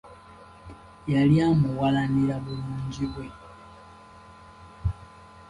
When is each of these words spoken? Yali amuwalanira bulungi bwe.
Yali 1.13 1.35
amuwalanira 1.47 2.35
bulungi 2.43 3.05
bwe. 3.13 3.27